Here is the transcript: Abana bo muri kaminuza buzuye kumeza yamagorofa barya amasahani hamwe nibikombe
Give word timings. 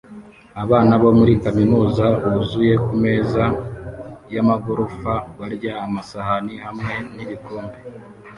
Abana 0.63 0.93
bo 1.01 1.09
muri 1.19 1.33
kaminuza 1.43 2.05
buzuye 2.31 2.73
kumeza 2.85 3.43
yamagorofa 4.35 5.13
barya 5.37 5.73
amasahani 5.85 6.53
hamwe 6.65 6.93
nibikombe 7.15 7.77